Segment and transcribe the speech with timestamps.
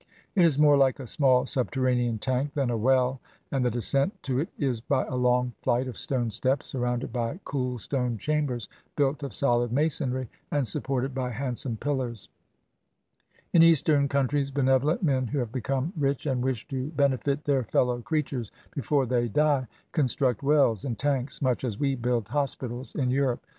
[0.33, 3.19] It is more like a small subterranean tank than a well,
[3.51, 7.39] and the descent to it is by a long ffight of stone steps, surrounded by
[7.45, 12.29] cool stone chambers built of solid masonry, and supported by handsome pillars.
[13.53, 16.43] In Eastern countries, benevolent men who have become 232 CAMP LIFE IN INDIA rich and
[16.43, 21.77] wish to benefit their fellow creatures before they die, construct wells and tanks, much as
[21.79, 23.45] we build hospitals in Europe.